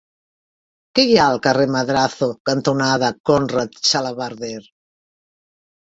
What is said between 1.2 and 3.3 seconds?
ha al carrer Madrazo cantonada